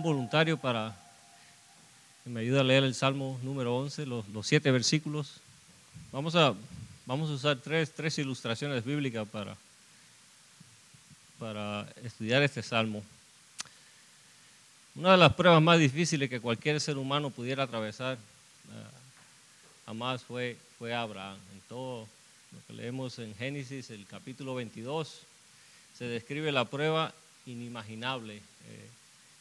[0.00, 0.96] un voluntario para
[2.24, 5.42] que me ayude a leer el Salmo número 11, los, siete versículos.
[6.10, 6.54] Vamos a,
[7.04, 9.54] vamos a usar tres, tres ilustraciones bíblicas para,
[11.38, 13.02] para estudiar este Salmo.
[14.94, 20.56] Una de las pruebas más difíciles que cualquier ser humano pudiera atravesar uh, jamás fue,
[20.78, 21.36] fue Abraham.
[21.52, 22.08] En todo
[22.52, 25.20] lo que leemos en Génesis, el capítulo 22,
[25.98, 27.12] se describe la prueba
[27.44, 28.88] inimaginable eh,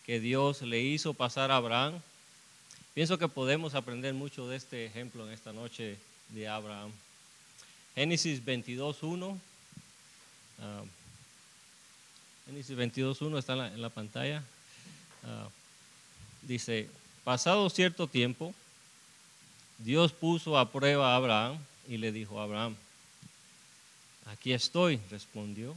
[0.09, 2.01] que Dios le hizo pasar a Abraham.
[2.95, 5.99] Pienso que podemos aprender mucho de este ejemplo en esta noche
[6.29, 6.91] de Abraham.
[7.93, 9.29] Génesis 22.1.
[9.29, 9.39] Uh,
[12.47, 14.41] Génesis 22.1 está en la, pantalla.
[15.21, 15.47] Uh,
[16.41, 16.89] dice,
[17.23, 18.55] pasado cierto tiempo,
[19.77, 22.75] Dios puso a prueba a Abraham y le dijo a Abraham,
[24.25, 25.75] aquí estoy, respondió.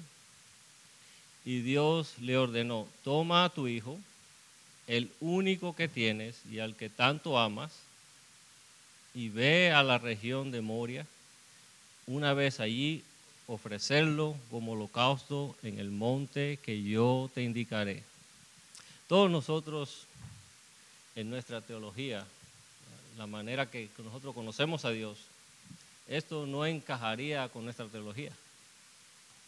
[1.44, 3.98] Y Dios le ordenó, toma a tu hijo,
[4.86, 7.72] el único que tienes y al que tanto amas,
[9.14, 11.06] y ve a la región de Moria,
[12.06, 13.04] una vez allí
[13.46, 18.02] ofrecerlo como holocausto en el monte que yo te indicaré.
[19.08, 20.06] Todos nosotros
[21.14, 22.24] en nuestra teología,
[23.18, 25.18] la manera que nosotros conocemos a Dios,
[26.08, 28.32] esto no encajaría con nuestra teología.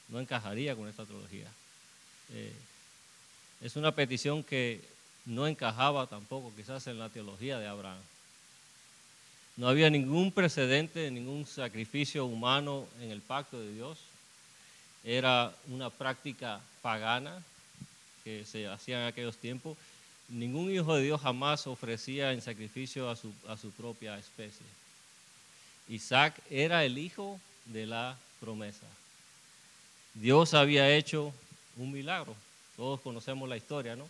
[0.09, 1.47] No encajaría con nuestra teología.
[2.33, 2.53] Eh,
[3.63, 4.81] es una petición que
[5.27, 8.01] no encajaba tampoco quizás en la teología de Abraham.
[9.57, 13.99] No había ningún precedente, ningún sacrificio humano en el pacto de Dios.
[15.05, 17.43] Era una práctica pagana
[18.25, 19.77] que se hacía en aquellos tiempos.
[20.29, 24.67] Ningún hijo de Dios jamás ofrecía en sacrificio a su, a su propia especie.
[25.89, 28.87] Isaac era el hijo de la promesa.
[30.15, 31.33] Dios había hecho
[31.77, 32.35] un milagro.
[32.77, 34.09] Todos conocemos la historia, ¿no?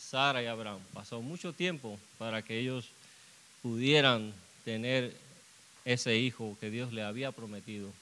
[0.00, 0.80] Sara y Abraham.
[0.92, 2.86] Pasó mucho tiempo para que ellos
[3.62, 4.32] pudieran
[4.64, 5.14] tener
[5.84, 7.92] ese hijo que Dios le había prometido.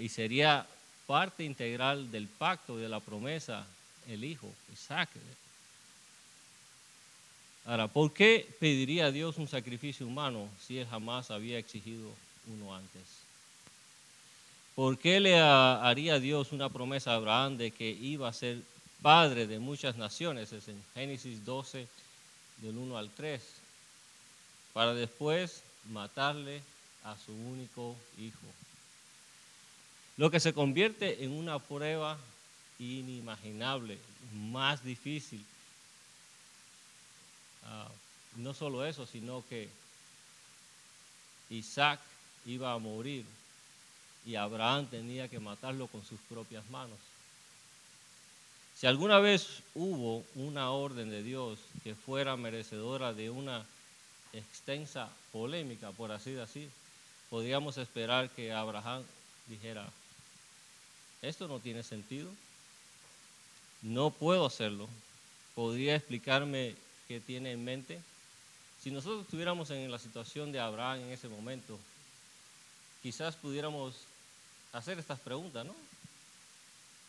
[0.00, 0.66] Y sería
[1.06, 3.66] parte integral del pacto de la promesa
[4.08, 5.10] el hijo, Isaac.
[7.64, 12.10] Ahora, ¿por qué pediría Dios un sacrificio humano si él jamás había exigido
[12.46, 13.02] uno antes?
[14.74, 18.62] ¿Por qué le haría Dios una promesa a Abraham de que iba a ser
[19.02, 20.52] padre de muchas naciones?
[20.52, 21.86] Es en Génesis 12,
[22.58, 23.42] del 1 al 3,
[24.72, 26.62] para después matarle
[27.04, 28.46] a su único hijo.
[30.16, 32.18] Lo que se convierte en una prueba
[32.78, 33.98] inimaginable,
[34.32, 35.44] más difícil.
[37.64, 39.68] Uh, no solo eso, sino que
[41.50, 42.00] Isaac
[42.46, 43.24] iba a morir
[44.26, 46.98] y Abraham tenía que matarlo con sus propias manos.
[48.78, 53.66] Si alguna vez hubo una orden de Dios que fuera merecedora de una
[54.32, 56.70] extensa polémica, por así decir,
[57.28, 59.02] podríamos esperar que Abraham
[59.48, 59.90] dijera,
[61.22, 62.30] esto no tiene sentido,
[63.82, 64.88] no puedo hacerlo.
[65.56, 66.76] ¿Podría explicarme
[67.08, 68.00] qué tiene en mente?
[68.80, 71.76] Si nosotros estuviéramos en la situación de Abraham en ese momento,
[73.02, 73.96] quizás pudiéramos
[74.72, 75.74] hacer estas preguntas, ¿no?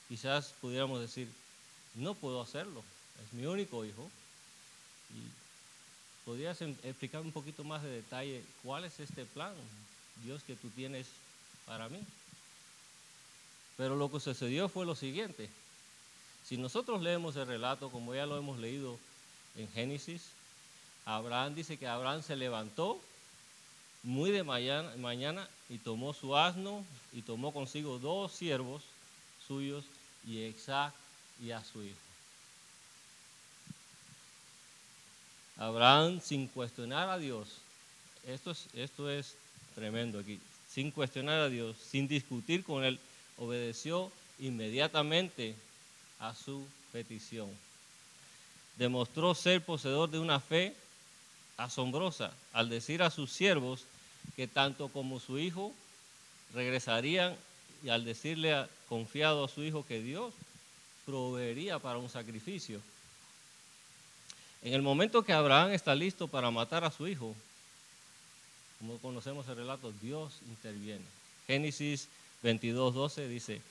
[0.07, 1.29] Quizás pudiéramos decir,
[1.99, 2.83] no puedo hacerlo,
[3.23, 4.09] es mi único hijo.
[6.25, 9.53] Podrías explicar un poquito más de detalle cuál es este plan,
[10.23, 11.07] Dios, que tú tienes
[11.65, 11.99] para mí.
[13.77, 15.49] Pero lo que sucedió fue lo siguiente.
[16.45, 18.97] Si nosotros leemos el relato, como ya lo hemos leído
[19.55, 20.23] en Génesis,
[21.05, 22.99] Abraham dice que Abraham se levantó
[24.03, 28.83] muy de mañana, mañana y tomó su asno y tomó consigo dos siervos
[29.47, 29.85] suyos
[30.25, 30.93] y Isaac
[31.41, 31.97] y a su hijo.
[35.57, 37.47] Abraham sin cuestionar a Dios,
[38.25, 39.35] esto es, esto es
[39.75, 40.39] tremendo aquí,
[40.71, 42.99] sin cuestionar a Dios, sin discutir con él,
[43.37, 45.55] obedeció inmediatamente
[46.19, 47.49] a su petición.
[48.77, 50.73] Demostró ser poseedor de una fe
[51.57, 53.83] asombrosa al decir a sus siervos
[54.37, 55.73] que tanto como su hijo
[56.53, 57.35] regresarían
[57.83, 60.33] y al decirle confiado a su hijo que Dios
[61.09, 62.79] proveería para un sacrificio.
[64.61, 67.35] En el momento que Abraham está listo para matar a su hijo,
[68.77, 71.05] como conocemos el relato, Dios interviene.
[71.47, 72.07] Génesis
[72.43, 73.61] 22, 12 dice,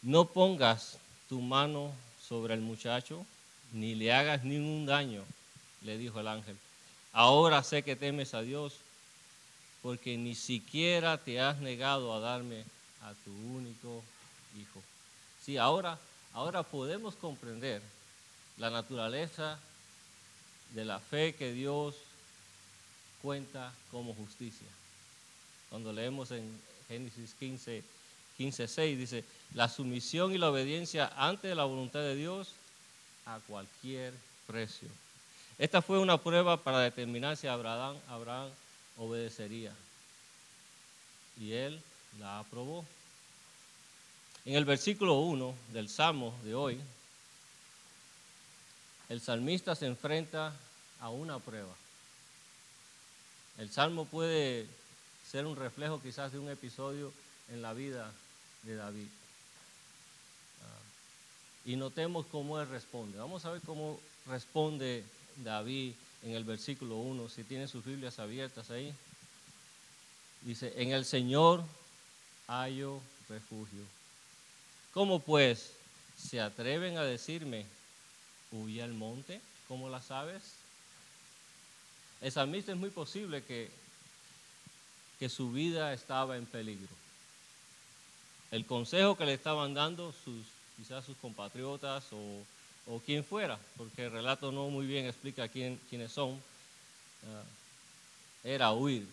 [0.00, 0.96] no pongas
[1.28, 1.92] tu mano
[2.26, 3.26] sobre el muchacho,
[3.72, 5.22] ni le hagas ningún daño,
[5.82, 6.56] le dijo el ángel.
[7.12, 8.76] Ahora sé que temes a Dios,
[9.82, 12.64] porque ni siquiera te has negado a darme
[13.02, 14.02] a tu único
[14.58, 14.82] hijo.
[15.48, 15.98] Sí, ahora,
[16.34, 17.80] ahora podemos comprender
[18.58, 19.58] la naturaleza
[20.74, 21.94] de la fe que Dios
[23.22, 24.68] cuenta como justicia.
[25.70, 27.82] Cuando leemos en Génesis 15,
[28.36, 29.24] 15, 6, dice,
[29.54, 32.48] la sumisión y la obediencia ante la voluntad de Dios
[33.24, 34.12] a cualquier
[34.46, 34.88] precio.
[35.56, 38.50] Esta fue una prueba para determinar si Abraham, Abraham
[38.98, 39.72] obedecería.
[41.40, 41.80] Y él
[42.20, 42.84] la aprobó.
[44.48, 46.80] En el versículo 1 del Salmo de hoy,
[49.10, 50.56] el salmista se enfrenta
[51.00, 51.74] a una prueba.
[53.58, 54.66] El Salmo puede
[55.30, 57.12] ser un reflejo quizás de un episodio
[57.50, 58.10] en la vida
[58.62, 59.08] de David.
[60.62, 60.80] Ah,
[61.66, 63.18] y notemos cómo él responde.
[63.18, 65.04] Vamos a ver cómo responde
[65.44, 65.92] David
[66.22, 68.94] en el versículo 1, si tiene sus Biblias abiertas ahí.
[70.40, 71.62] Dice, en el Señor
[72.46, 73.97] hallo refugio.
[74.92, 75.72] ¿Cómo pues
[76.16, 77.66] se atreven a decirme,
[78.52, 80.42] huye al monte, como las aves?
[82.20, 83.70] El salmista es muy posible que,
[85.18, 86.88] que su vida estaba en peligro.
[88.50, 90.46] El consejo que le estaban dando sus,
[90.76, 92.42] quizás sus compatriotas o,
[92.86, 96.40] o quien fuera, porque el relato no muy bien explica quién, quiénes son,
[97.26, 97.42] ah,
[98.42, 99.06] era huir.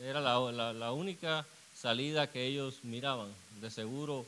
[0.00, 3.30] Era la, la única salida que ellos miraban.
[3.60, 4.24] De seguro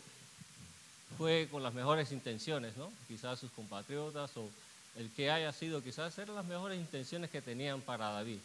[1.16, 2.93] fue con las mejores intenciones, ¿no?
[3.06, 4.49] Quizás sus compatriotas o
[4.96, 8.38] el que haya sido, quizás eran las mejores intenciones que tenían para David.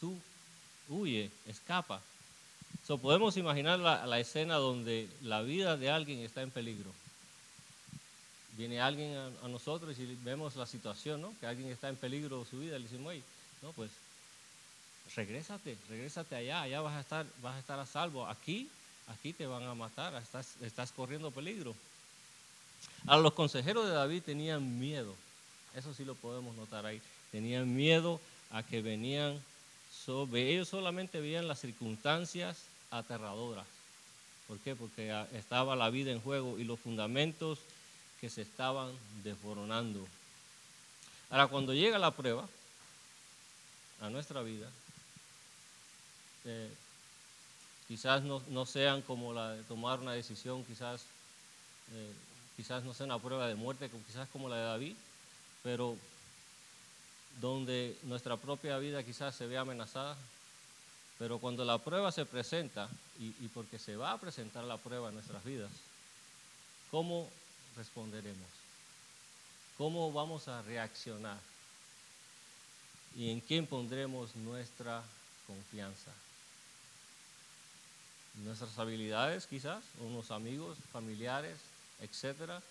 [0.00, 0.18] Tú
[0.88, 2.00] huye, escapa.
[2.86, 6.90] So, podemos imaginar la, escena donde la vida de alguien está en peligro.
[8.56, 11.34] Viene alguien a, nosotros y vemos la situación, ¿no?
[11.40, 13.22] Que alguien está en peligro su vida, le decimos, oye,
[13.62, 13.90] no, pues
[15.14, 18.26] regrésate, regrésate allá, allá vas a estar, vas a estar a salvo.
[18.26, 18.70] Aquí,
[19.08, 21.74] aquí te van a matar, estás, estás corriendo peligro.
[23.06, 25.14] A los consejeros de David tenían miedo,
[25.74, 27.00] eso sí lo podemos notar ahí,
[27.30, 28.20] tenían miedo
[28.50, 29.40] a que venían
[30.04, 32.58] sobre, ellos solamente veían las circunstancias
[32.90, 33.66] aterradoras.
[34.46, 34.76] ¿Por qué?
[34.76, 37.58] Porque estaba la vida en juego y los fundamentos
[38.20, 38.92] que se estaban
[39.24, 40.06] desboronando.
[41.30, 42.48] Ahora, cuando llega la prueba
[44.00, 44.70] a nuestra vida,
[46.44, 46.70] eh,
[47.88, 51.02] quizás no, sean como la de tomar una decisión, quizás,
[51.92, 52.12] eh,
[52.56, 54.96] quizás no sea una prueba de muerte, quizás como la de David,
[55.62, 55.96] pero
[57.40, 60.16] donde nuestra propia vida quizás se ve amenazada,
[61.18, 62.88] pero cuando la prueba se presenta,
[63.18, 65.70] y, y, porque se va a presentar la prueba en nuestras vidas,
[66.90, 67.30] ¿cómo
[67.76, 68.48] responderemos?
[69.78, 71.38] ¿Cómo vamos a reaccionar?
[73.14, 75.02] ¿Y en quién pondremos nuestra
[75.46, 76.12] confianza?
[78.44, 81.56] Nuestras habilidades quizás, unos amigos, familiares,
[82.00, 82.62] etcétera,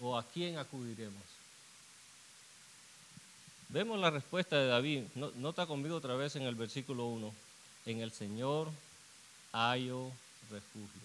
[0.00, 1.22] o a quién acudiremos.
[3.68, 5.02] Vemos la respuesta de David.
[5.14, 7.34] Nota conmigo otra vez en el versículo 1.
[7.86, 8.68] En el Señor
[9.52, 10.10] hallo
[10.50, 11.02] refugio.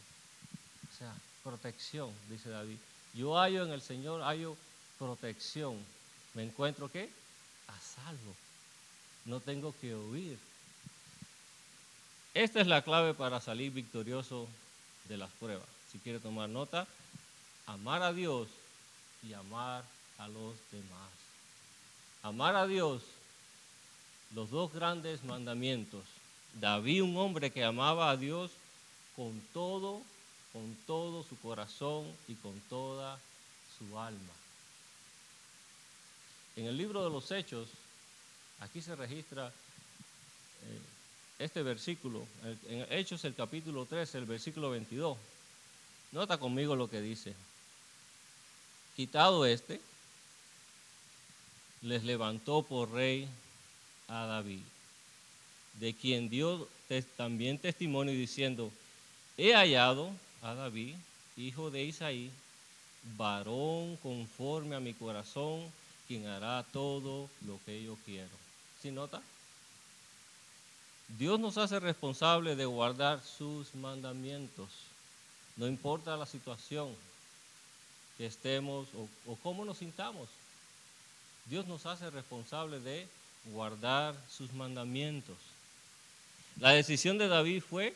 [0.91, 1.13] O sea,
[1.43, 2.77] protección, dice David.
[3.13, 4.55] Yo hallo en el Señor, hallo
[4.99, 5.77] protección.
[6.33, 7.09] ¿Me encuentro qué?
[7.67, 8.35] A salvo.
[9.25, 10.37] No tengo que huir.
[12.33, 14.47] Esta es la clave para salir victorioso
[15.09, 15.67] de las pruebas.
[15.91, 16.87] Si quiere tomar nota,
[17.65, 18.47] amar a Dios
[19.21, 19.83] y amar
[20.17, 21.09] a los demás.
[22.23, 23.01] Amar a Dios,
[24.33, 26.03] los dos grandes mandamientos.
[26.53, 28.51] David, un hombre que amaba a Dios
[29.15, 30.01] con todo,
[30.53, 33.19] con todo su corazón y con toda
[33.77, 34.33] su alma.
[36.55, 37.67] En el libro de los Hechos,
[38.59, 40.79] aquí se registra eh,
[41.41, 42.25] este versículo,
[42.69, 45.17] en Hechos el capítulo 13, el versículo 22.
[46.11, 47.33] Nota conmigo lo que dice.
[48.95, 49.81] Quitado este,
[51.81, 53.27] les levantó por rey
[54.07, 54.61] a David,
[55.79, 56.67] de quien dio
[57.17, 58.71] también testimonio diciendo,
[59.37, 60.95] he hallado a David,
[61.37, 62.29] hijo de Isaí,
[63.17, 65.71] varón conforme a mi corazón,
[66.07, 68.29] quien hará todo lo que yo quiero.
[68.81, 69.21] ¿Sí nota?
[71.17, 74.69] Dios nos hace responsable de guardar sus mandamientos.
[75.57, 76.95] No importa la situación
[78.17, 78.87] que estemos
[79.27, 80.29] o, cómo nos sintamos.
[81.45, 83.07] Dios nos hace responsable de
[83.45, 85.37] guardar sus mandamientos.
[86.59, 87.95] La decisión de David fue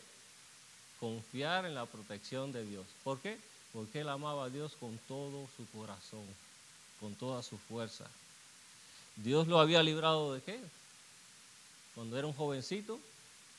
[1.00, 2.86] confiar en la protección de Dios.
[3.04, 3.38] ¿Por qué?
[3.72, 6.26] Porque él amaba a Dios con todo su corazón,
[7.00, 8.06] con toda su fuerza.
[9.16, 10.60] Dios lo había librado de qué?
[11.96, 13.00] Cuando era un jovencito,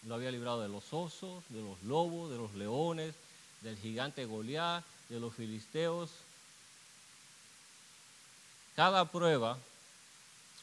[0.07, 3.15] lo había librado de los osos, de los lobos, de los leones,
[3.63, 6.11] del gigante Goliat, de los filisteos.
[8.77, 9.57] cada prueba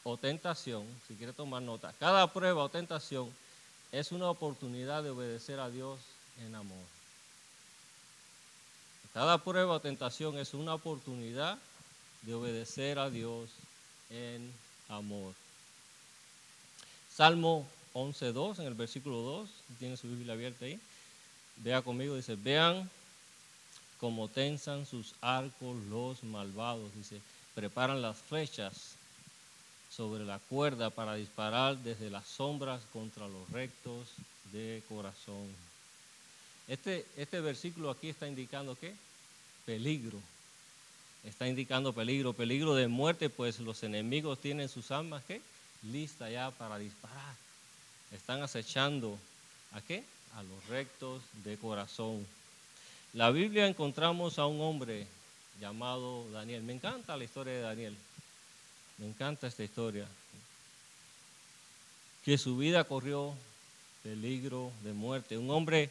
[0.03, 3.33] o tentación, si quiere tomar nota, cada prueba o tentación
[3.91, 5.99] es una oportunidad de obedecer a Dios
[6.45, 6.85] en amor.
[9.13, 11.57] Cada prueba o tentación es una oportunidad
[12.21, 13.49] de obedecer a Dios
[14.09, 14.53] en
[14.89, 15.33] amor.
[17.15, 20.79] Salmo 11.2, en el versículo 2, tiene su Biblia abierta ahí.
[21.58, 22.89] Vea conmigo, dice, vean
[24.00, 26.89] cómo tensan sus arcos los malvados.
[26.96, 27.22] Dice,
[27.53, 28.96] preparan las flechas
[29.96, 34.08] sobre la cuerda para disparar desde las sombras contra los rectos
[34.51, 35.48] de corazón.
[36.67, 38.96] Este, este versículo aquí está indicando qué?
[39.67, 40.20] Peligro.
[41.24, 45.41] Está indicando peligro, peligro de muerte, pues los enemigos tienen sus armas ¿qué?
[45.83, 47.35] Lista ya para disparar.
[48.11, 49.17] Están acechando
[49.73, 50.03] a qué?
[50.35, 52.25] A los rectos de corazón.
[53.13, 55.07] La Biblia encontramos a un hombre
[55.59, 56.63] llamado Daniel.
[56.63, 57.97] Me encanta la historia de Daniel.
[58.97, 60.07] Me encanta esta historia.
[62.23, 63.33] Que su vida corrió
[64.03, 65.37] peligro de muerte.
[65.37, 65.89] Un hombre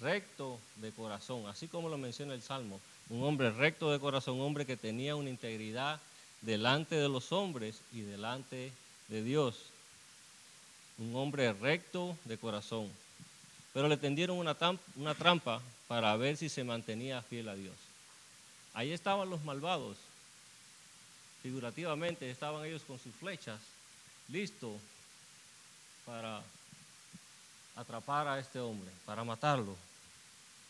[0.00, 2.80] recto de corazón, así como lo menciona el Salmo.
[3.10, 6.00] Un hombre recto de corazón, un hombre que tenía una integridad
[6.42, 8.72] delante de los hombres y delante
[9.08, 9.56] de Dios.
[10.98, 12.90] Un hombre recto de corazón.
[13.72, 14.56] Pero le tendieron una,
[14.96, 17.74] una trampa para ver si se mantenía fiel a Dios.
[18.72, 19.96] Ahí estaban los malvados.
[21.42, 23.60] Figurativamente estaban ellos con sus flechas,
[24.28, 24.72] listos
[26.06, 26.42] para
[27.76, 29.76] atrapar a este hombre, para matarlo.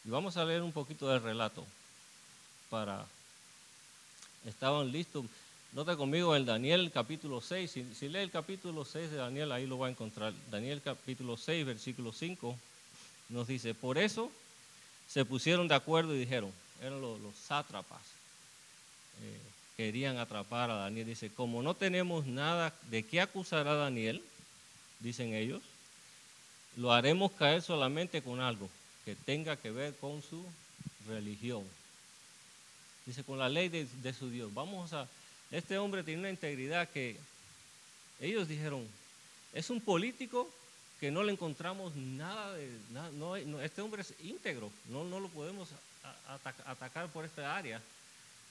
[0.04, 1.64] Y vamos a leer un poquito del relato
[2.70, 3.06] para...
[4.44, 5.24] Estaban listos.
[5.74, 7.68] Nota conmigo el Daniel capítulo 6.
[7.98, 10.32] Si, lee el capítulo 6 de Daniel, ahí lo va a encontrar.
[10.48, 12.56] Daniel capítulo 6, versículo 5,
[13.30, 14.30] nos dice, por eso
[15.08, 18.02] se pusieron de acuerdo y dijeron, eran los, sátrapas,
[19.20, 19.40] eh,
[19.76, 21.08] querían atrapar a Daniel.
[21.08, 24.22] Dice, como no tenemos nada de qué acusar a Daniel,
[25.00, 25.60] dicen ellos,
[26.76, 28.68] lo haremos caer solamente con algo
[29.04, 30.44] que tenga que ver con su
[31.08, 31.64] religión.
[33.06, 34.54] Dice, con la ley de, su Dios.
[34.54, 35.08] Vamos a,
[35.56, 37.16] este hombre tiene una integridad que
[38.20, 38.86] ellos dijeron,
[39.52, 40.50] es un político
[41.00, 42.68] que no le encontramos nada de,
[43.16, 45.68] no, este hombre es íntegro, no, no lo podemos
[46.66, 47.80] atacar por esta área,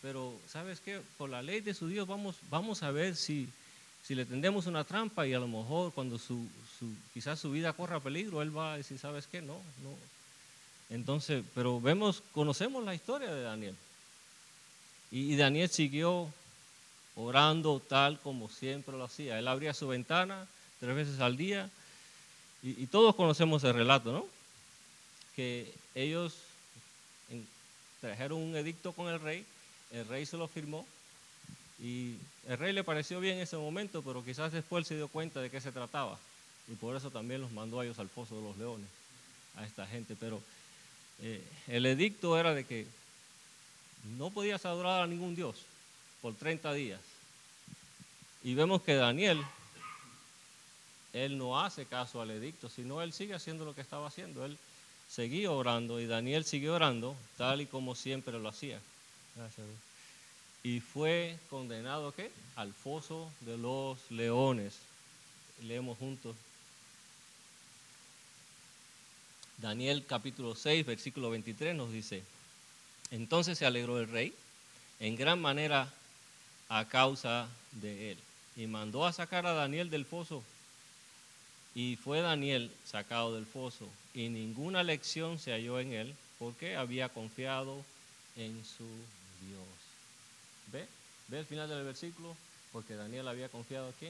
[0.01, 1.01] pero ¿sabes qué?
[1.17, 3.47] Por la ley de su Dios vamos, vamos a ver si,
[4.05, 7.73] si le tendemos una trampa y a lo mejor cuando su, su, quizás su vida
[7.73, 9.41] corra peligro, él va a decir, ¿sabes qué?
[9.41, 9.95] No, no.
[10.89, 13.75] Entonces, pero vemos, conocemos la historia de Daniel.
[15.09, 16.27] Y, Daniel siguió
[17.15, 19.39] orando tal como siempre lo hacía.
[19.39, 20.47] Él abría su ventana
[20.79, 21.69] tres veces al día.
[22.61, 24.25] Y, todos conocemos el relato, ¿no?
[25.35, 26.33] Que ellos
[27.99, 29.45] trajeron un edicto con el rey,
[29.91, 30.85] el rey se lo firmó
[31.79, 32.15] y
[32.47, 35.49] el rey le pareció bien en ese momento, pero quizás después se dio cuenta de
[35.49, 36.17] qué se trataba
[36.67, 38.87] y por eso también los mandó a ellos al foso de los leones,
[39.55, 40.15] a esta gente.
[40.19, 40.41] Pero
[41.21, 42.87] eh, el edicto era de que
[44.17, 45.57] no podías adorar a ningún dios
[46.23, 47.01] por 30 días.
[48.43, 49.43] Y vemos que Daniel,
[51.11, 54.45] él no hace caso al edicto, sino él sigue haciendo lo que estaba haciendo.
[54.45, 54.57] Él
[55.09, 58.79] seguía orando y Daniel siguió orando tal y como siempre lo hacía.
[60.63, 62.31] Y fue condenado ¿qué?
[62.55, 64.75] al foso de los leones.
[65.63, 66.37] Leemos juntos.
[69.57, 72.23] Daniel capítulo 6, versículo 23 nos dice,
[73.11, 74.33] entonces se alegró el rey
[74.99, 75.91] en gran manera
[76.69, 78.17] a causa de él
[78.55, 80.43] y mandó a sacar a Daniel del foso.
[81.75, 87.09] Y fue Daniel sacado del foso y ninguna lección se halló en él porque había
[87.09, 87.83] confiado
[88.35, 89.67] en su Dios.
[90.71, 90.87] ¿Ve?
[91.29, 92.35] ¿Ve el final del versículo?
[92.71, 94.09] Porque Daniel había confiado aquí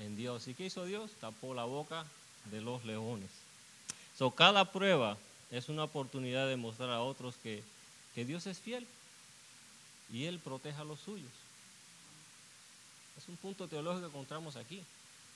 [0.00, 0.48] en Dios.
[0.48, 1.10] ¿Y qué hizo Dios?
[1.20, 2.04] Tapó la boca
[2.50, 3.30] de los leones.
[4.16, 5.16] So, cada prueba
[5.50, 7.62] es una oportunidad de mostrar a otros que,
[8.14, 8.86] que Dios es fiel
[10.12, 11.30] y Él protege a los suyos.
[13.18, 14.80] Es un punto teológico que encontramos aquí.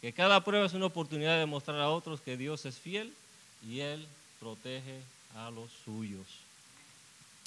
[0.01, 3.13] Que cada prueba es una oportunidad de mostrar a otros que Dios es fiel
[3.69, 4.07] y Él
[4.39, 5.01] protege
[5.35, 6.27] a los suyos.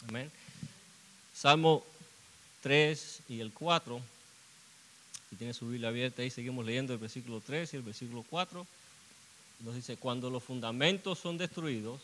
[0.09, 0.29] Amén.
[1.33, 1.83] Salmo
[2.61, 4.01] 3 y el 4.
[5.29, 8.67] Si tiene su Biblia abierta ahí, seguimos leyendo el versículo 3 y el versículo 4.
[9.61, 12.01] Nos dice, cuando los fundamentos son destruidos,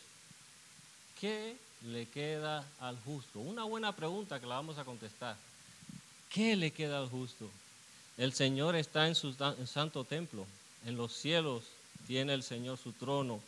[1.20, 3.40] ¿qué le queda al justo?
[3.40, 5.36] Una buena pregunta que la vamos a contestar.
[6.30, 7.50] ¿Qué le queda al justo?
[8.18, 9.34] El Señor está en su
[9.66, 10.46] santo templo.
[10.86, 11.64] En los cielos
[12.08, 13.42] tiene el Señor su trono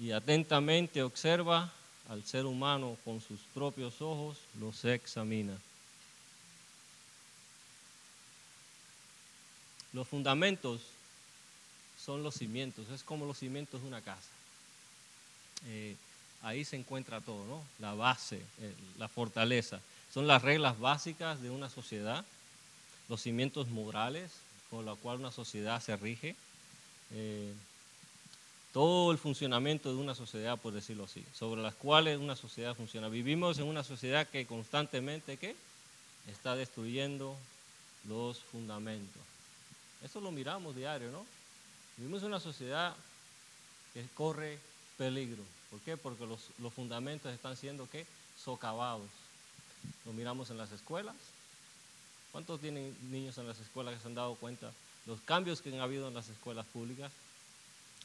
[0.00, 1.72] y atentamente observa
[2.08, 5.56] al ser humano con sus propios ojos, los examina.
[9.92, 10.80] Los fundamentos
[11.98, 14.30] son los cimientos, es como los cimientos de una casa.
[15.66, 15.96] Eh,
[16.42, 17.62] ahí se encuentra todo, ¿no?
[17.78, 19.80] La base, eh, la fortaleza.
[20.12, 22.24] Son las reglas básicas de una sociedad,
[23.12, 24.30] los cimientos morales
[24.70, 26.34] con los cuales una sociedad se rige,
[27.10, 27.52] eh,
[28.72, 33.10] todo el funcionamiento de una sociedad, por decirlo así, sobre las cuales una sociedad funciona.
[33.10, 35.54] Vivimos en una sociedad que constantemente ¿qué?
[36.26, 37.36] está destruyendo
[38.08, 39.20] los fundamentos.
[40.02, 41.26] Eso lo miramos diario, ¿no?
[41.98, 42.96] Vivimos en una sociedad
[43.92, 44.58] que corre
[44.96, 45.42] peligro.
[45.70, 45.98] ¿Por qué?
[45.98, 48.06] Porque los, fundamentos están siendo ¿qué?
[48.42, 49.10] socavados.
[50.06, 51.16] Lo miramos en las escuelas.
[52.32, 54.72] ¿Cuántos tienen niños en las escuelas que se han dado cuenta
[55.06, 57.12] los cambios que han habido en las escuelas públicas?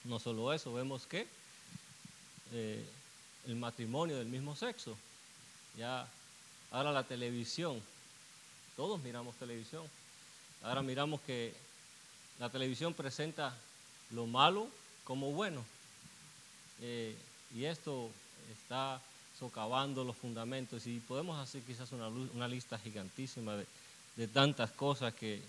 [0.04, 1.28] No solo eso, vemos que
[2.52, 2.86] eh,
[3.46, 4.98] el matrimonio del mismo sexo,
[5.78, 6.08] ya
[6.72, 7.82] ahora la televisión,
[8.76, 9.86] todos miramos televisión,
[10.62, 11.54] ahora miramos que
[12.40, 13.56] la televisión presenta
[14.12, 14.68] lo malo
[15.04, 15.64] como bueno.
[16.82, 17.16] Eh,
[17.56, 18.12] y esto
[18.52, 19.02] está
[19.40, 23.66] socavando los fundamentos y podemos hacer quizás una, lista gigantísima de,
[24.26, 25.44] tantas cosas que,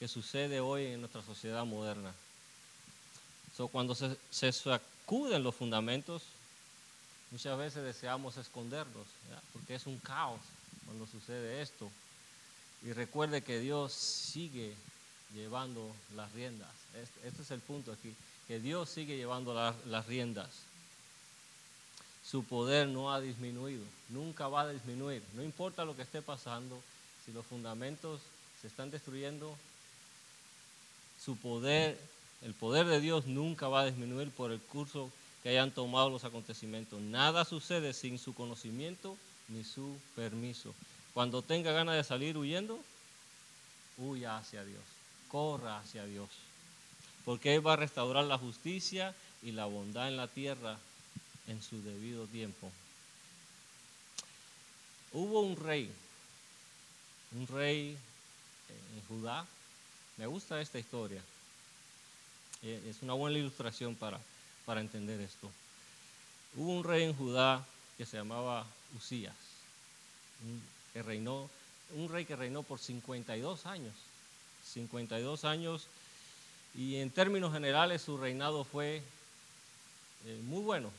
[0.00, 2.12] que, sucede hoy en nuestra sociedad moderna.
[3.70, 6.22] cuando se, se, sacuden los fundamentos,
[7.30, 9.06] muchas veces deseamos esconderlos,
[9.52, 10.40] porque es un caos
[10.86, 11.88] cuando sucede esto.
[12.82, 14.74] Y recuerde que Dios sigue
[15.34, 16.70] llevando las riendas.
[16.94, 18.14] Este, este, es el punto aquí,
[18.48, 19.54] que Dios sigue llevando
[19.86, 20.48] las riendas.
[22.24, 25.22] Su poder no ha disminuido, nunca va a disminuir.
[25.34, 26.82] No importa lo que esté pasando,
[27.26, 28.22] si los fundamentos
[28.62, 29.54] se están destruyendo,
[31.22, 31.98] su poder,
[32.42, 35.10] el poder de Dios nunca va a disminuir por el curso
[35.42, 37.00] que hayan tomado los acontecimientos.
[37.00, 40.74] Nada sucede sin su conocimiento ni su permiso.
[41.12, 42.78] Cuando tenga ganas de salir huyendo,
[43.98, 44.96] huya hacia Dios
[45.28, 46.28] corra hacia Dios,
[47.24, 50.78] porque Él va a restaurar la justicia y la bondad en la tierra
[51.46, 52.70] en su debido tiempo.
[55.12, 55.90] Hubo un rey,
[57.32, 57.96] un rey
[58.68, 59.46] en Judá.
[60.16, 61.22] Me gusta esta historia.
[62.62, 64.18] Eh, es una buena ilustración para,
[64.64, 65.50] para entender esto.
[66.56, 67.64] Hubo un rey en Judá
[67.98, 69.34] que se llamaba Usías,
[70.92, 71.48] que reinó,
[71.94, 73.94] un rey que reinó por 52 años.
[74.72, 75.86] 52 años
[76.74, 79.02] y en términos generales su reinado fue
[80.26, 80.90] eh, muy bueno,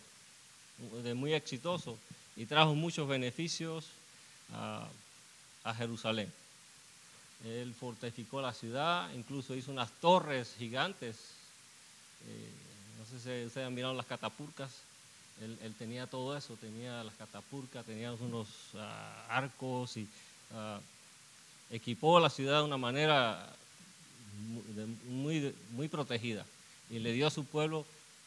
[1.15, 1.97] muy exitoso
[2.35, 3.85] y trajo muchos beneficios
[5.67, 6.31] a, Jerusalén.
[7.45, 11.15] Él fortificó la ciudad, incluso hizo unas torres gigantes.
[12.27, 12.51] Eh,
[12.99, 14.71] no sé si ustedes han mirado las catapulcas.
[15.39, 20.07] Él, tenía todo eso, tenía las catapulcas, tenía unos ah, arcos y
[20.55, 20.79] ah,
[21.69, 23.47] equipó la ciudad de una manera
[25.05, 26.43] muy, muy protegida
[26.89, 27.85] y le dio a su pueblo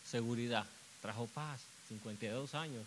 [0.09, 0.67] seguridad,
[1.03, 2.85] trajo paz, 52 años.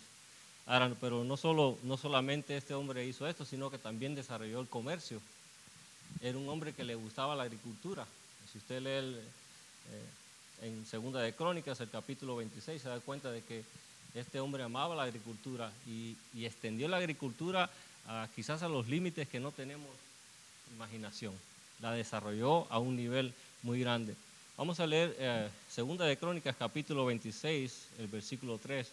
[0.66, 4.68] Ahora, pero no, solo, no solamente este hombre hizo esto, sino que también desarrolló el
[4.68, 5.20] comercio.
[6.22, 8.06] Era un hombre que le gustaba la agricultura.
[8.50, 13.42] Si usted lee eh, en Segunda de Crónicas, el capítulo 26, se da cuenta de
[13.42, 13.64] que
[14.14, 17.68] este hombre amaba la agricultura y, extendió la agricultura
[18.34, 19.88] quizás a los límites que no tenemos
[20.74, 21.34] imaginación.
[21.80, 24.14] La desarrolló a un nivel muy grande.
[24.56, 28.86] Vamos a leer eh, Segunda de Crónicas, capítulo 26, el versículo 3.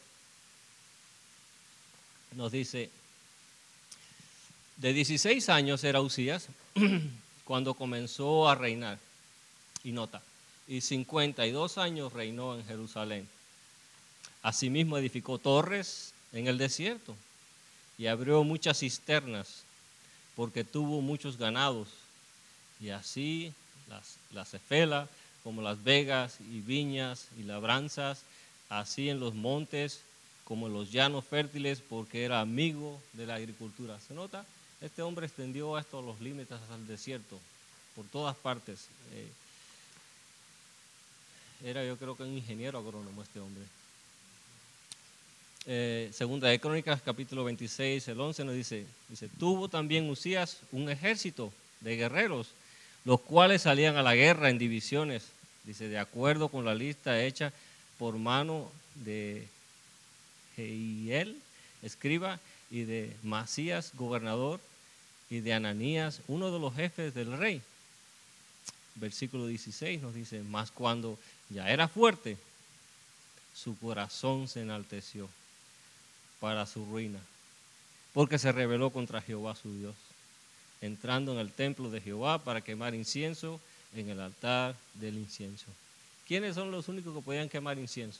[2.35, 2.89] Nos dice,
[4.77, 6.47] de 16 años era Usías
[7.45, 8.97] cuando comenzó a reinar.
[9.83, 10.21] Y nota,
[10.67, 13.27] y 52 años reinó en Jerusalén.
[14.43, 17.15] Asimismo edificó torres en el desierto
[17.97, 19.63] y abrió muchas cisternas
[20.35, 21.89] porque tuvo muchos ganados.
[22.79, 23.53] Y así
[23.89, 24.55] las, las
[25.43, 28.21] como las vegas y viñas y labranzas,
[28.69, 30.01] así en los montes
[30.51, 33.97] como los llanos fértiles, porque era amigo de la agricultura.
[34.05, 34.45] ¿Se nota?
[34.81, 37.39] Este hombre extendió esto a los límites al desierto,
[37.95, 38.87] por todas partes.
[39.13, 39.29] Eh,
[41.63, 43.63] era yo creo que un ingeniero agrónomo este hombre.
[45.67, 50.89] Eh, segunda de Crónicas, capítulo 26, el 11 nos dice, dice, tuvo también Usías un
[50.89, 52.49] ejército de guerreros,
[53.05, 55.23] los cuales salían a la guerra en divisiones,
[55.63, 57.53] dice, de acuerdo con la lista hecha
[57.97, 59.47] por mano de
[60.55, 61.39] Jeiel,
[61.81, 64.59] escriba, y de Masías, gobernador,
[65.29, 67.61] y de Ananías, uno de los jefes del rey.
[68.95, 71.17] Versículo 16 nos dice, mas cuando
[71.49, 72.37] ya era fuerte,
[73.53, 75.29] su corazón se enalteció
[76.39, 77.19] para su ruina,
[78.13, 79.95] porque se rebeló contra Jehová su Dios,
[80.81, 83.61] entrando en el templo de Jehová para quemar incienso
[83.95, 85.67] en el altar del incienso.
[86.27, 88.19] ¿Quiénes son los únicos que podían quemar incienso?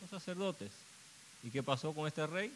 [0.00, 0.70] Los sacerdotes.
[1.44, 2.50] ¿Y qué pasó con este rey?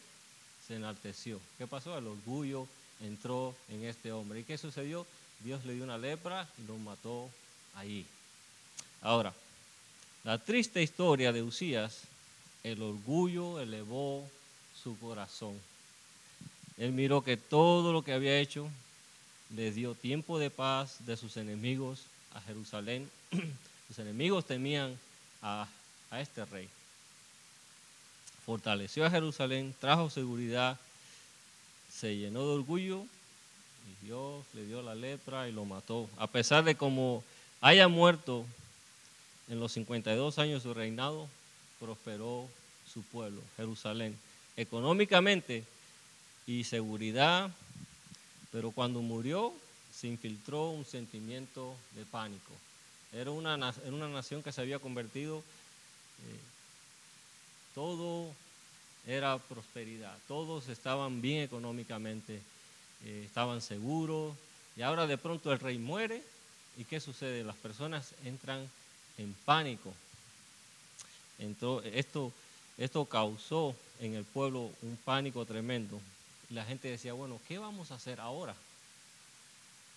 [0.67, 1.39] Se enalteció.
[1.57, 1.95] ¿Qué pasó?
[1.97, 2.67] El orgullo
[3.01, 4.39] entró en este hombre.
[4.39, 5.05] ¿Y qué sucedió?
[5.43, 7.29] Dios le dio una lepra y lo mató
[7.75, 8.05] ahí.
[9.01, 9.33] Ahora,
[10.23, 12.01] la triste historia de Usías,
[12.63, 14.27] el orgullo elevó
[14.83, 15.57] su corazón.
[16.77, 18.69] Él miró que todo lo que había hecho
[19.55, 22.01] le dio tiempo de paz de sus enemigos
[22.33, 23.09] a Jerusalén.
[23.87, 24.97] sus enemigos temían
[25.41, 25.67] a,
[26.09, 26.67] a este rey.
[28.49, 30.79] Fortaleció a Jerusalén, trajo seguridad,
[31.87, 33.05] se llenó de orgullo
[33.85, 36.09] y Dios le dio la lepra y lo mató.
[36.17, 37.23] A pesar de como
[37.61, 38.47] haya muerto
[39.49, 41.27] en los 52 años de su reinado,
[41.79, 42.47] prosperó
[42.91, 44.17] su pueblo, Jerusalén,
[44.57, 45.63] económicamente
[46.47, 47.51] y seguridad,
[48.51, 49.53] pero cuando murió
[49.93, 52.51] se infiltró un sentimiento de pánico.
[53.13, 56.39] Era una, una nación que se había convertido, eh,
[57.79, 58.35] todo
[59.07, 62.41] era prosperidad, todos estaban bien económicamente,
[63.05, 64.35] eh, estaban seguros,
[64.75, 66.21] y ahora de pronto el rey muere,
[66.75, 67.41] ¿y qué sucede?
[67.41, 68.69] Las personas entran
[69.17, 69.93] en pánico.
[71.37, 72.33] Entonces, esto,
[72.77, 76.01] esto causó en el pueblo un pánico tremendo.
[76.49, 78.55] La gente decía, bueno, ¿qué vamos a hacer ahora?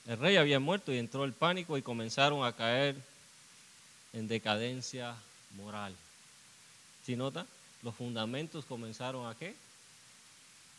[0.07, 2.95] El rey había muerto y entró el pánico y comenzaron a caer
[4.13, 5.17] en decadencia
[5.57, 5.97] moral.
[7.05, 7.45] ¿Sí nota?
[7.83, 9.55] Los fundamentos comenzaron a qué?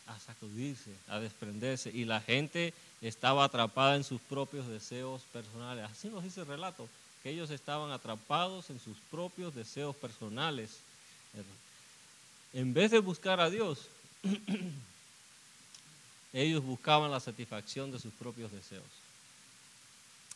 [0.07, 1.91] A sacudirse, a desprenderse.
[1.91, 5.89] Y la gente estaba atrapada en sus propios deseos personales.
[5.89, 6.87] Así nos dice el relato
[7.21, 10.79] que ellos estaban atrapados en sus propios deseos personales.
[12.53, 13.87] En vez de buscar a Dios,
[16.33, 18.83] ellos buscaban la satisfacción de sus propios deseos.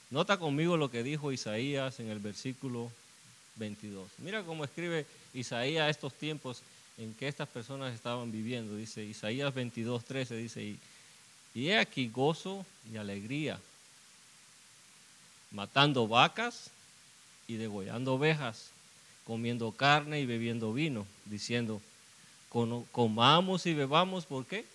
[0.10, 2.92] Nota conmigo lo que dijo Isaías en el versículo
[3.58, 4.08] 22.
[4.20, 6.62] Mira cómo escribe Isaías estos tiempos
[6.98, 8.76] en que estas personas estaban viviendo.
[8.76, 10.80] Dice Isaías 22, 13, dice, y,
[11.56, 13.60] he aquí gozo y alegría,
[15.52, 16.70] matando vacas
[17.48, 18.70] y degollando ovejas,
[19.26, 21.82] comiendo carne y bebiendo vino, diciendo,
[22.92, 24.66] comamos y bebamos, porque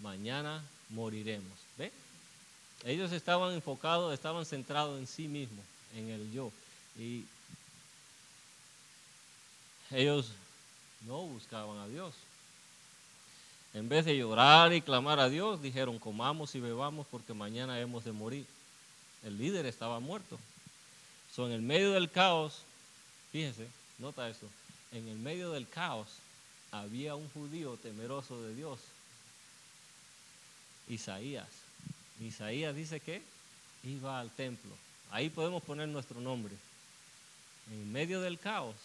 [0.00, 1.58] Mañana moriremos.
[1.78, 1.90] ¿Ve?
[2.84, 5.64] Ellos estaban enfocados, estaban centrados en sí mismos,
[5.96, 6.52] en el yo.
[6.98, 7.24] Y
[9.90, 10.30] ellos
[11.06, 12.14] no buscaban a Dios.
[13.74, 18.04] En vez de llorar y clamar a Dios, dijeron, comamos y bebamos porque mañana hemos
[18.04, 18.46] de morir.
[19.24, 20.38] El líder estaba muerto.
[21.34, 22.62] So, en el medio del caos,
[23.32, 23.66] fíjese,
[23.98, 24.46] nota eso,
[24.92, 26.06] en el medio del caos
[26.70, 28.78] había un judío temeroso de Dios,
[30.88, 31.48] Isaías.
[32.20, 33.22] Isaías dice que
[33.82, 34.70] iba al templo.
[35.10, 36.54] Ahí podemos poner nuestro nombre.
[37.72, 38.76] En medio del caos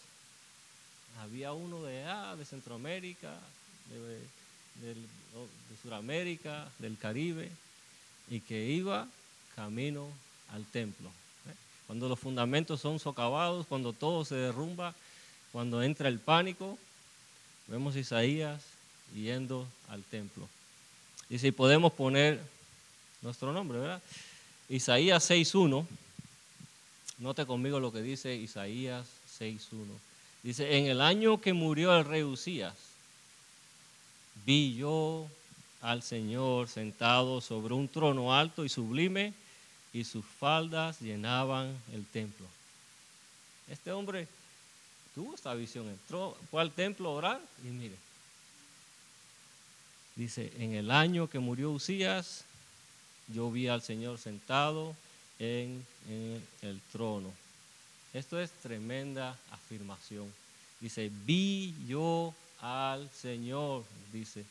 [1.19, 2.03] había uno de,
[2.37, 3.33] de Centroamérica,
[4.81, 7.49] de, de Sudamérica, del Caribe,
[8.29, 9.07] y que iba
[9.55, 10.07] camino
[10.51, 11.11] al templo
[11.89, 14.93] cuando los fundamentos son socavados, cuando todo se derrumba,
[15.51, 16.77] cuando entra el pánico,
[17.65, 18.61] vemos Isaías
[19.15, 20.47] yendo al templo.
[21.31, 22.39] Y si podemos poner
[23.23, 24.03] nuestro nombre, ¿verdad?
[24.69, 25.83] Isaías 6.1,
[27.17, 29.07] note conmigo lo que dice Isaías
[29.39, 29.87] 6.1.
[30.41, 32.75] Dice, en el año que murió el rey Usías,
[34.45, 35.27] vi yo
[35.81, 39.33] al Señor sentado sobre un trono alto y sublime,
[39.91, 42.45] y sus faldas llenaban el templo.
[43.67, 44.27] Este hombre
[45.15, 47.95] tuvo esta visión, entró, fue al templo a orar y mire,
[50.15, 52.45] dice, en el año que murió Usías,
[53.27, 54.95] yo vi al Señor sentado
[55.37, 57.31] en, en el trono.
[58.13, 60.31] Esto es tremenda afirmación.
[60.79, 64.45] Dice, vi yo al Señor, dice.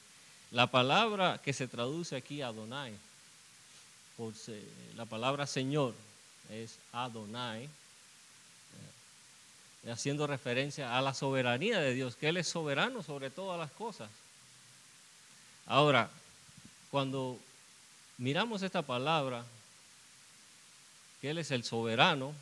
[0.50, 2.94] La palabra que se traduce aquí Adonai
[4.96, 5.94] la palabra Señor
[6.50, 7.68] es Adonai,
[9.84, 13.70] eh, haciendo referencia a la soberanía de Dios, que Él es soberano sobre todas las
[13.70, 14.10] cosas.
[15.66, 16.10] Ahora,
[16.90, 17.38] cuando
[18.16, 19.44] miramos esta palabra,
[21.20, 22.34] que Él es el soberano,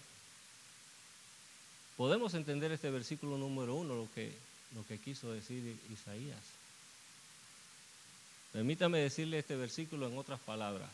[1.96, 4.32] podemos entender este versículo número uno, lo que,
[4.74, 6.42] lo que quiso decir Isaías.
[8.52, 10.90] Permítame decirle este versículo en otras palabras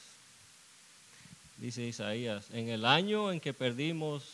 [1.62, 4.24] dice Isaías, en el año en que perdimos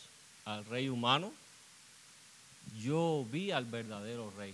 [0.45, 1.31] al rey humano,
[2.81, 4.53] yo vi al verdadero rey.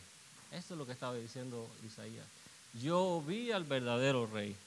[0.52, 2.26] Esto es lo que estaba diciendo Isaías.
[2.82, 4.58] Yo vi al verdadero rey.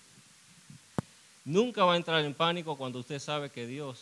[1.44, 4.00] Nunca va a entrar en pánico cuando usted sabe que Dios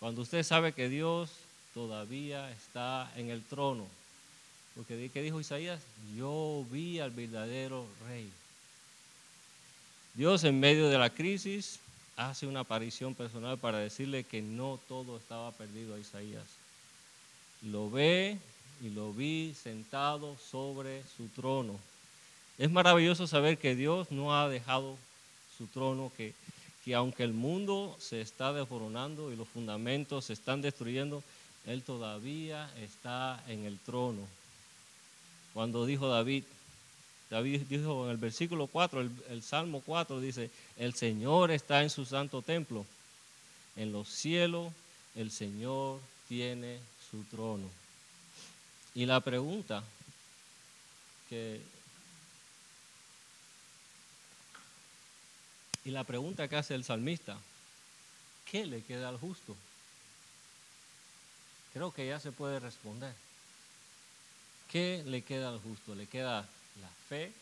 [0.00, 1.30] Cuando usted sabe que Dios
[1.74, 3.86] todavía está en el trono.
[4.74, 5.80] Porque ¿qué dijo Isaías?
[6.16, 8.30] Yo vi al verdadero rey.
[10.14, 11.80] Dios en medio de la crisis
[12.16, 16.44] hace una aparición personal para decirle que no todo estaba perdido a Isaías.
[17.62, 18.38] Lo ve
[18.82, 21.78] y lo vi sentado sobre su trono.
[22.58, 24.96] Es maravilloso saber que Dios no ha dejado
[25.58, 26.34] su trono, que,
[26.84, 31.22] que aunque el mundo se está desmoronando y los fundamentos se están destruyendo,
[31.66, 34.26] Él todavía está en el trono.
[35.52, 36.44] Cuando dijo David,
[37.30, 39.00] David dijo en el versículo 4,
[39.30, 42.84] el, Salmo 4 dice, el Señor está en su santo templo,
[43.76, 44.72] en los cielos
[45.14, 46.78] el Señor tiene
[47.10, 47.68] su trono.
[48.94, 49.82] Y la pregunta
[51.28, 51.60] que
[55.84, 57.36] y la pregunta que hace el salmista,
[58.50, 59.54] ¿qué le queda al justo?
[61.74, 63.12] Creo que ya se puede responder.
[64.70, 65.94] ¿Qué le queda al justo?
[65.96, 66.48] Le queda
[66.80, 67.32] la fe,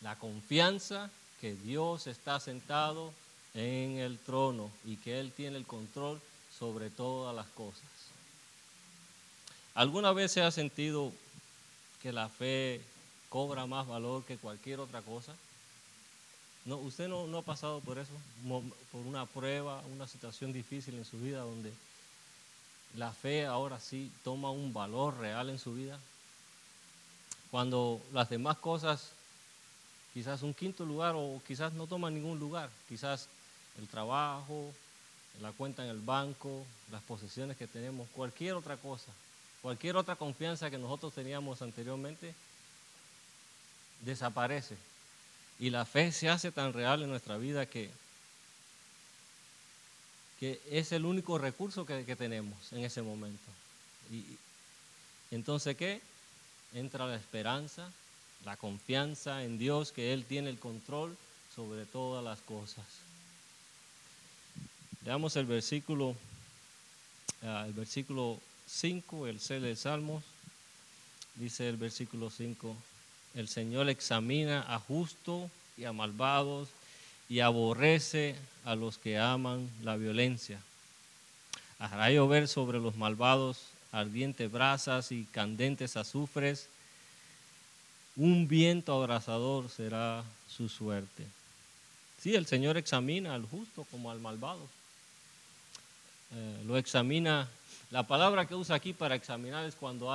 [0.00, 1.10] la confianza
[1.42, 3.12] que Dios está sentado
[3.52, 6.20] en el trono y que Él tiene el control
[6.58, 7.82] sobre todas las cosas.
[9.74, 11.12] ¿Alguna vez se ha sentido
[12.00, 12.80] que la fe
[13.28, 15.34] cobra más valor que cualquier otra cosa?
[16.64, 18.12] No, ¿Usted no, no ha pasado por eso?
[18.90, 21.70] Por una prueba, una situación difícil en su vida donde
[22.96, 25.98] la fe ahora sí toma un valor real en su vida.
[27.50, 29.10] Cuando las demás cosas,
[30.12, 33.28] quizás un quinto lugar o quizás no toman ningún lugar, quizás
[33.78, 34.72] el trabajo,
[35.40, 39.10] la cuenta en el banco, las posesiones que tenemos, cualquier otra cosa,
[39.62, 42.34] cualquier otra confianza que nosotros teníamos anteriormente,
[44.00, 44.76] desaparece.
[45.58, 47.90] Y la fe se hace tan real en nuestra vida que
[50.40, 53.50] que es el único recurso que, tenemos en ese momento.
[54.10, 54.24] Y
[55.30, 56.00] entonces, ¿qué?
[56.74, 57.90] Entra la esperanza,
[58.44, 61.16] la confianza en Dios, que Él tiene el control
[61.54, 62.84] sobre todas las cosas.
[65.02, 66.16] Veamos el versículo,
[67.42, 70.24] ah, el versículo 5, el C del Salmos.
[71.36, 72.76] Dice el versículo 5,
[73.34, 76.68] el Señor examina a justos y a malvados
[77.28, 80.60] y aborrece a los que aman la violencia.
[81.78, 83.58] Hará llover sobre los malvados
[83.92, 86.68] ardientes brasas y candentes azufres.
[88.16, 91.26] Un viento abrasador será su suerte.
[92.20, 94.66] Sí, el Señor examina al justo como al malvado.
[96.34, 97.48] Eh, lo examina.
[97.90, 100.10] La palabra que usa aquí para examinar es cuando,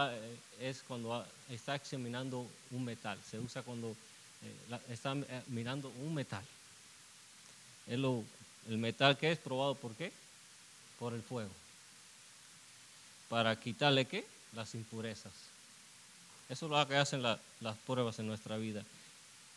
[0.59, 3.17] es cuando está examinando un metal.
[3.29, 6.43] Se usa cuando eh, está eh, mirando un metal
[7.89, 10.11] el metal que es probado por qué?
[10.99, 11.51] Por el fuego.
[13.29, 14.25] Para quitarle qué?
[14.53, 15.33] Las impurezas.
[16.49, 18.83] Eso es lo que hacen las pruebas en nuestra vida.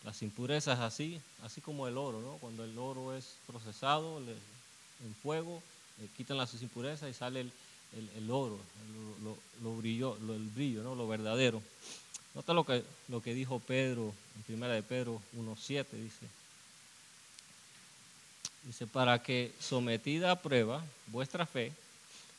[0.04, 2.32] Las impurezas así, así como el oro, ¿no?
[2.38, 5.62] Cuando el oro es procesado en fuego,
[6.16, 7.40] quitan las impurezas y sale
[8.16, 8.58] el, oro,
[9.62, 10.94] lo, brillo, el brillo, ¿no?
[10.94, 11.62] Lo verdadero.
[12.34, 16.41] Nota lo que, lo que dijo Pedro en primera de Pedro 1.7, dice.
[18.64, 21.72] Dice, para que sometida a prueba vuestra fe,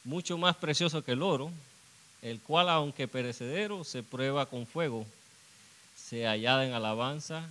[0.04, 1.52] mucho más precioso que el oro,
[2.22, 5.06] el cual aunque perecedero se prueba con fuego,
[5.96, 7.48] se hallada en alabanza,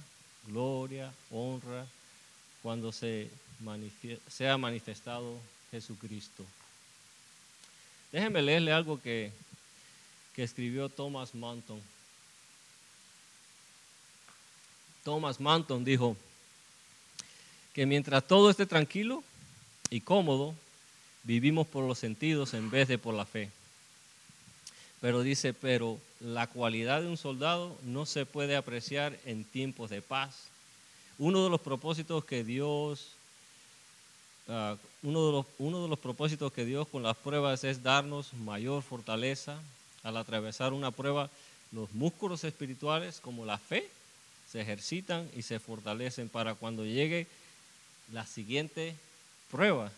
[0.46, 1.86] gloria, honra,
[2.62, 3.30] cuando se
[4.28, 5.38] sea manifestado
[5.70, 6.44] Jesucristo.
[8.10, 9.32] Déjenme leerle algo que,
[10.34, 11.80] que escribió Thomas Manton.
[15.04, 16.16] Thomas Manton dijo,
[17.72, 19.22] que mientras todo esté tranquilo
[19.90, 20.54] y cómodo,
[21.24, 23.50] vivimos por los sentidos en vez de por la fe.
[25.00, 30.02] Pero dice, pero la cualidad de un soldado no se puede apreciar en tiempos de
[30.02, 30.44] paz.
[31.18, 33.08] Uno de los propósitos que Dios,
[34.48, 38.32] ah, uno, de los, uno de los propósitos que Dios con las pruebas es darnos
[38.34, 39.60] mayor fortaleza.
[40.04, 41.30] Al atravesar una prueba,
[41.72, 43.88] los músculos espirituales como la fe
[44.50, 47.26] se ejercitan y se fortalecen para cuando llegue
[48.10, 48.96] la siguiente
[49.50, 49.92] prueba.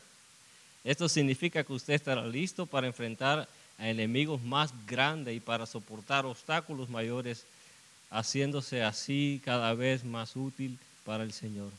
[0.82, 6.26] Esto significa que usted estará listo para enfrentar a enemigos más grandes y para soportar
[6.26, 7.44] obstáculos mayores,
[8.10, 11.70] haciéndose así cada vez más útil para el Señor.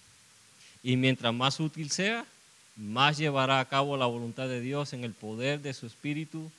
[0.83, 2.25] Y mientras más útil sea,
[2.75, 6.51] más llevará a cabo la voluntad de Dios en el poder de su Espíritu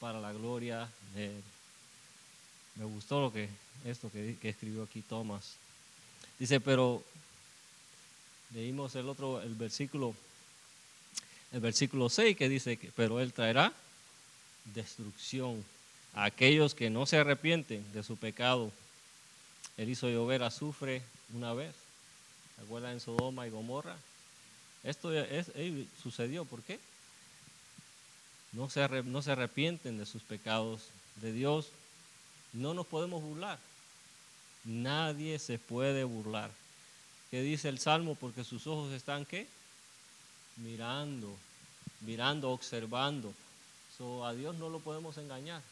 [0.00, 1.42] para la gloria de Él.
[2.76, 3.48] Me gustó lo que,
[3.84, 5.54] esto que, escribió aquí Tomás.
[6.38, 7.04] Dice, pero
[8.54, 10.14] Leímos el otro, el versículo
[11.52, 13.72] el versículo 6 que dice que, pero Él traerá
[14.66, 15.64] destrucción
[16.14, 18.70] a aquellos que no se arrepienten de su pecado.
[19.76, 21.02] Él hizo llover azufre
[21.34, 21.74] una vez.
[22.56, 23.96] ¿Se acuerdan en Sodoma y Gomorra?
[24.84, 25.50] Esto es,
[26.02, 26.78] sucedió, ¿por qué?
[28.52, 30.82] No se, no se arrepienten de sus pecados
[31.16, 31.68] de Dios.
[32.52, 33.58] No nos podemos burlar.
[34.64, 36.50] Nadie se puede burlar.
[37.30, 38.16] ¿Qué dice el Salmo?
[38.16, 39.46] Porque sus ojos están qué?
[40.56, 41.36] Mirando,
[42.00, 43.32] mirando, observando.
[43.96, 45.62] So, a Dios no lo podemos engañar.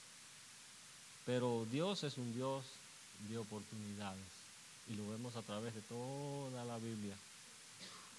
[1.26, 2.64] Pero Dios es un Dios
[3.28, 4.24] de oportunidades.
[4.88, 7.14] Y lo vemos a través de toda la Biblia.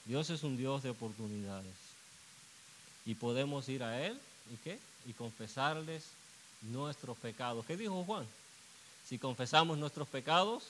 [0.06, 1.73] Dios es un Dios de oportunidades.
[3.06, 4.19] Y podemos ir a Él
[4.54, 4.78] y qué?
[5.06, 6.04] Y confesarles
[6.62, 7.65] nuestros pecados.
[7.65, 8.28] ¿Qué dijo Juan?
[9.08, 10.63] Si confesamos nuestros pecados,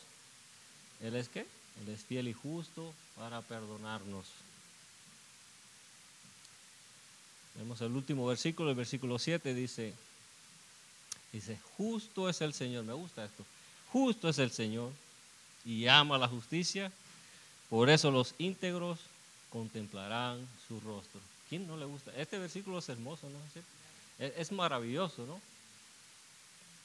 [1.01, 1.47] Él es qué?
[1.81, 4.25] Él es fiel y justo para perdonarnos.
[7.55, 9.93] Vemos el último versículo, el versículo 7 dice,
[11.33, 13.43] dice, justo es el Señor, me gusta esto,
[13.91, 14.91] justo es el Señor
[15.65, 16.91] y ama la justicia,
[17.69, 18.99] por eso los íntegros
[19.49, 21.19] contemplarán su rostro.
[21.49, 22.11] ¿Quién no le gusta?
[22.15, 23.39] Este versículo es hermoso, ¿no?
[24.25, 25.41] Es, es maravilloso, ¿no?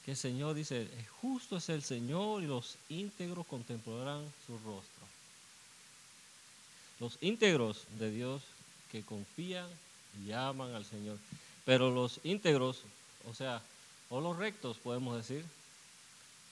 [0.04, 0.88] Que el Señor dice,
[1.22, 5.04] justo es el Señor y los íntegros contemplarán su rostro.
[7.00, 8.42] Los íntegros de Dios
[8.92, 9.66] que confían
[10.24, 11.18] y aman al Señor.
[11.64, 12.82] Pero los íntegros,
[13.30, 13.62] o sea,
[14.10, 15.44] o los rectos podemos decir,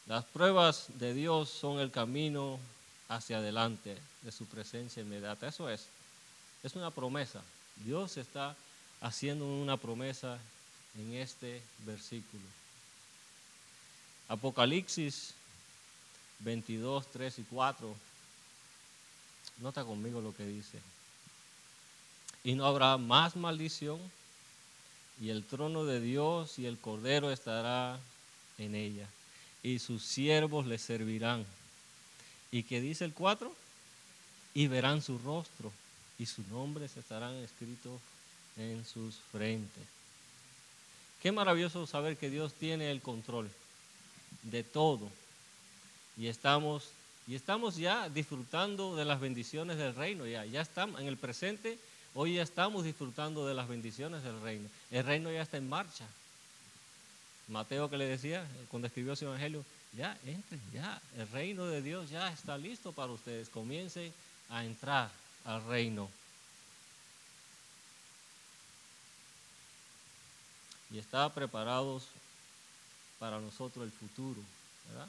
[0.07, 2.59] las pruebas de Dios son el camino
[3.09, 5.47] hacia adelante de su presencia inmediata.
[5.47, 5.87] Eso es,
[6.63, 7.43] es una promesa.
[7.85, 8.57] Dios está
[9.03, 10.39] haciendo una promesa
[10.97, 12.43] en este versículo.
[14.29, 15.35] Apocalipsis
[16.41, 17.95] 22, 3 y 4.
[19.59, 20.79] Nota conmigo lo que dice.
[22.45, 24.01] Y no habrá más maldición,
[25.21, 28.01] y el trono de Dios y el Cordero estará
[28.59, 29.07] en ella,
[29.63, 31.47] y sus siervos le servirán.
[32.51, 33.55] ¿Y qué dice el 4?
[34.55, 35.73] Y verán su rostro,
[36.19, 38.01] y sus nombres estarán escritos
[38.57, 39.85] en sus frentes.
[41.23, 43.49] Qué maravilloso saber que Dios tiene el control
[44.43, 45.09] de todo.
[46.17, 46.91] Y estamos,
[47.27, 50.27] y estamos ya disfrutando de las bendiciones del reino.
[50.27, 51.79] Ya, ya estamos en el presente,
[52.15, 54.69] hoy ya estamos disfrutando de las bendiciones del reino.
[54.91, 56.07] El reino ya está en marcha.
[57.49, 59.65] Mateo que le decía cuando escribió su evangelio,
[59.97, 63.49] ya entren, ya, el reino de Dios ya está listo para ustedes.
[63.49, 64.13] Comiencen
[64.49, 65.11] a entrar
[65.45, 66.09] al reino.
[70.91, 72.05] Y está preparados
[73.23, 74.41] para nosotros el futuro,
[74.89, 75.07] ¿verdad?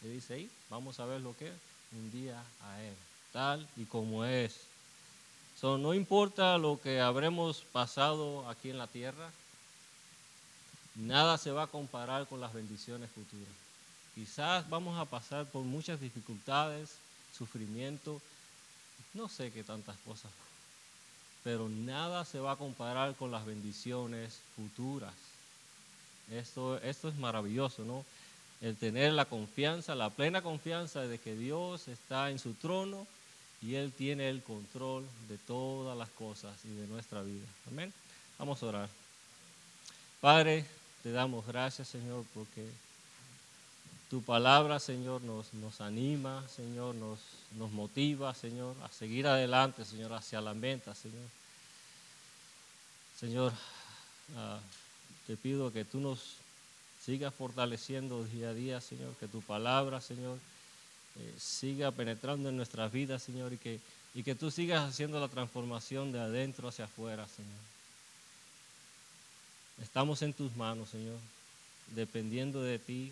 [0.00, 1.54] Le dice ahí, vamos a ver lo que es
[1.90, 2.94] un día a Él,
[3.32, 4.60] tal y como es.
[5.60, 9.28] So, no importa lo que habremos pasado aquí en la tierra,
[10.94, 13.52] nada se va a comparar con las bendiciones futuras.
[14.14, 16.90] Quizás vamos a pasar por muchas dificultades,
[17.36, 18.22] sufrimiento,
[19.14, 20.30] no sé qué tantas cosas,
[21.42, 25.31] pero nada se va a comparar con las bendiciones futuras.
[26.42, 28.04] Esto, esto es maravilloso, ¿no?
[28.60, 33.06] El tener la confianza, la plena confianza de que Dios está en su trono
[33.62, 37.46] y Él tiene el control de todas las cosas y de nuestra vida.
[37.70, 37.92] Amén.
[38.38, 38.88] Vamos a orar.
[40.20, 40.64] Padre,
[41.02, 42.68] te damos gracias, Señor, porque
[44.10, 47.18] tu palabra, Señor, nos, nos anima, Señor, nos,
[47.56, 51.26] nos motiva, Señor, a seguir adelante, Señor, hacia la meta, Señor.
[53.18, 53.52] Señor,
[54.34, 54.58] uh,
[55.32, 56.20] te pido que tú nos
[57.02, 60.38] sigas fortaleciendo día a día, Señor, que tu palabra, Señor,
[61.16, 63.80] eh, siga penetrando en nuestras vidas, Señor, y que,
[64.14, 67.58] y que tú sigas haciendo la transformación de adentro hacia afuera, Señor.
[69.82, 71.18] Estamos en tus manos, Señor,
[71.94, 73.10] dependiendo de ti.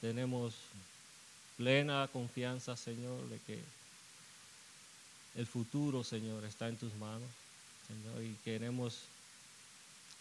[0.00, 0.54] Tenemos
[1.58, 3.58] plena confianza, Señor, de que
[5.34, 7.28] el futuro, Señor, está en tus manos,
[7.86, 9.11] Señor, y queremos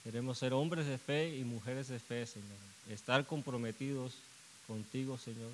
[0.04, 2.58] Queremos ser hombres de fe y mujeres de fe, Señor.
[2.90, 4.14] Estar comprometidos
[4.66, 5.52] contigo, Señor,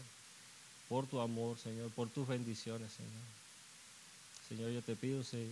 [0.87, 3.11] por tu amor, Señor, por tus bendiciones, Señor.
[4.47, 5.51] Señor, yo te pido, si,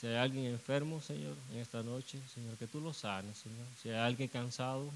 [0.00, 3.66] si hay alguien enfermo, Señor, en esta noche, Señor, que tú lo sanes, Señor.
[3.80, 4.90] Si hay alguien cansado,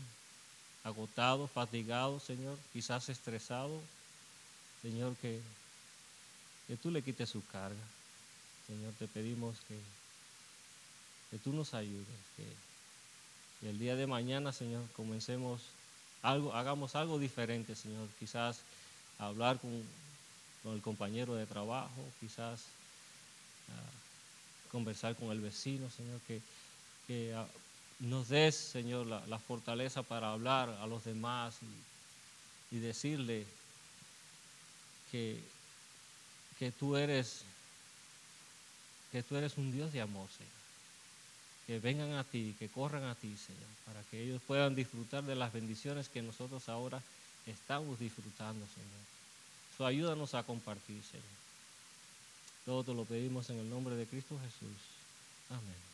[0.82, 3.80] agotado, fatigado, Señor, quizás estresado,
[4.82, 5.40] Señor, que,
[6.66, 7.76] que tú le quites su carga.
[8.66, 9.78] Señor, te pedimos que
[11.30, 12.06] que tú nos ayudes,
[12.36, 12.46] que,
[13.68, 15.60] el día de mañana, Señor, comencemos
[16.22, 18.60] algo, hagamos algo diferente, Señor, quizás
[19.18, 19.84] hablar con,
[20.72, 22.60] el compañero de trabajo, quizás
[23.68, 26.40] ah, conversar con el vecino, Señor, que,
[27.06, 27.46] que ah,
[27.98, 31.56] nos des, Señor, la, fortaleza para hablar a los demás
[32.70, 33.46] y, y decirle
[35.10, 35.38] que,
[36.58, 37.44] que tú eres
[39.12, 40.59] que tú eres un Dios de amor, Señor.
[41.70, 45.36] Que vengan a ti, que corran a ti, Señor, para que ellos puedan disfrutar de
[45.36, 47.00] las bendiciones que nosotros ahora
[47.46, 49.04] estamos disfrutando, Señor.
[49.78, 51.38] So, ayúdanos a compartir, Señor.
[52.66, 54.78] Todo te lo pedimos en el nombre de Cristo Jesús.
[55.48, 55.89] Amén.